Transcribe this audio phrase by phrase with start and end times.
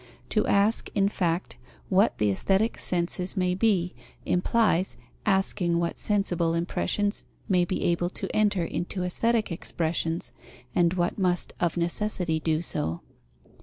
[0.29, 1.57] To ask, in fact,
[1.87, 3.93] what the aesthetic senses may be,
[4.25, 10.31] implies asking what sensible impressions may be able to enter into aesthetic expressions,
[10.73, 13.01] and what must of necessity do so.